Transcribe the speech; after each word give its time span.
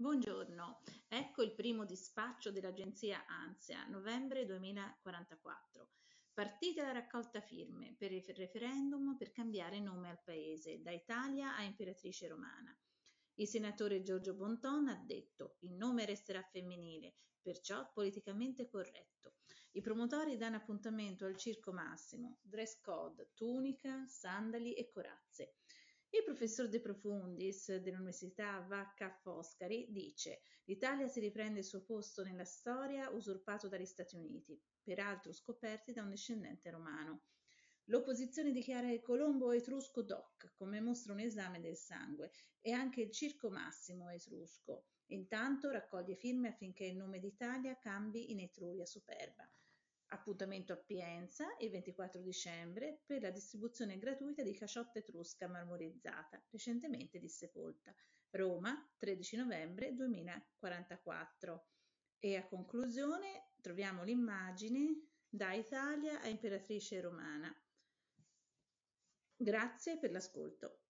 Buongiorno, 0.00 0.80
ecco 1.08 1.42
il 1.42 1.52
primo 1.52 1.84
dispaccio 1.84 2.50
dell'agenzia 2.50 3.26
ANSIA, 3.26 3.84
novembre 3.88 4.46
2044. 4.46 5.90
Partite 6.32 6.80
la 6.80 6.92
raccolta 6.92 7.42
firme 7.42 7.96
per 7.98 8.10
il 8.10 8.24
referendum 8.34 9.14
per 9.18 9.30
cambiare 9.30 9.78
nome 9.78 10.08
al 10.08 10.22
paese, 10.24 10.80
da 10.80 10.90
Italia 10.90 11.54
a 11.54 11.64
Imperatrice 11.64 12.28
Romana. 12.28 12.74
Il 13.34 13.46
senatore 13.46 14.00
Giorgio 14.00 14.32
Bonton 14.32 14.88
ha 14.88 14.96
detto 15.04 15.56
il 15.58 15.72
nome 15.74 16.06
resterà 16.06 16.42
femminile, 16.44 17.16
perciò 17.42 17.92
politicamente 17.92 18.70
corretto. 18.70 19.34
I 19.72 19.82
promotori 19.82 20.38
danno 20.38 20.56
appuntamento 20.56 21.26
al 21.26 21.36
Circo 21.36 21.74
Massimo, 21.74 22.38
dress 22.40 22.80
code, 22.80 23.32
tunica, 23.34 24.06
sandali 24.06 24.72
e 24.72 24.88
corazze. 24.88 25.56
Il 26.40 26.46
professor 26.46 26.70
De 26.70 26.80
Profundis 26.80 27.76
dell'Università 27.76 28.64
Vacca 28.66 29.10
Foscari 29.10 29.88
dice 29.90 30.40
l'Italia 30.64 31.06
si 31.06 31.20
riprende 31.20 31.58
il 31.58 31.66
suo 31.66 31.82
posto 31.82 32.22
nella 32.22 32.46
storia 32.46 33.10
usurpato 33.10 33.68
dagli 33.68 33.84
Stati 33.84 34.16
Uniti, 34.16 34.58
peraltro 34.82 35.34
scoperti 35.34 35.92
da 35.92 36.00
un 36.00 36.08
discendente 36.08 36.70
romano. 36.70 37.24
L'opposizione 37.90 38.52
dichiara 38.52 38.88
che 38.88 39.02
Colombo 39.02 39.52
etrusco 39.52 40.00
doc, 40.00 40.54
come 40.54 40.80
mostra 40.80 41.12
un 41.12 41.20
esame 41.20 41.60
del 41.60 41.76
sangue, 41.76 42.30
e 42.62 42.72
anche 42.72 43.02
il 43.02 43.10
Circo 43.10 43.50
Massimo 43.50 44.08
etrusco. 44.08 44.86
Intanto 45.08 45.68
raccoglie 45.68 46.16
firme 46.16 46.48
affinché 46.48 46.86
il 46.86 46.96
nome 46.96 47.18
d'Italia 47.18 47.76
cambi 47.76 48.30
in 48.30 48.40
Etruria 48.40 48.86
Superba. 48.86 49.46
Appuntamento 50.12 50.72
a 50.72 50.76
Pienza 50.76 51.54
il 51.60 51.70
24 51.70 52.20
dicembre 52.20 53.02
per 53.06 53.22
la 53.22 53.30
distribuzione 53.30 53.96
gratuita 53.96 54.42
di 54.42 54.54
caciotta 54.54 54.98
etrusca 54.98 55.46
marmorizzata, 55.46 56.42
recentemente 56.50 57.20
dissepolta. 57.20 57.94
Roma, 58.30 58.74
13 58.96 59.36
novembre 59.36 59.94
2044. 59.94 61.66
E 62.18 62.36
a 62.36 62.46
conclusione 62.46 63.52
troviamo 63.60 64.02
l'immagine 64.02 65.10
da 65.28 65.52
Italia 65.52 66.20
a 66.20 66.26
imperatrice 66.26 67.00
romana. 67.00 67.54
Grazie 69.36 69.96
per 69.98 70.10
l'ascolto. 70.10 70.80